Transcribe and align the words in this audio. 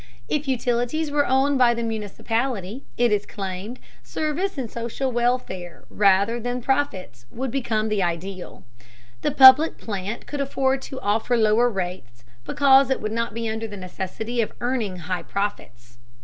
If 0.27 0.47
utilities 0.47 1.11
were 1.11 1.27
owned 1.27 1.59
by 1.59 1.75
the 1.75 1.83
municipality, 1.83 2.81
it 2.97 3.11
is 3.11 3.27
claimed, 3.27 3.77
service 4.01 4.57
and 4.57 4.67
social 4.67 5.11
welfare 5.11 5.83
rather 5.91 6.39
than 6.39 6.59
profits 6.59 7.27
would 7.29 7.51
become 7.51 7.87
the 7.87 8.01
ideal. 8.01 8.63
The 9.21 9.29
public 9.29 9.77
plant 9.77 10.25
could 10.25 10.41
afford 10.41 10.81
to 10.89 10.99
offer 11.01 11.37
lower 11.37 11.69
rates, 11.69 12.23
because 12.45 12.89
it 12.89 12.99
would 12.99 13.11
not 13.11 13.35
be 13.35 13.47
under 13.47 13.67
the 13.67 13.77
necessity 13.77 14.41
of 14.41 14.53
earning 14.59 14.97
high 15.05 15.21
profits. 15.21 15.99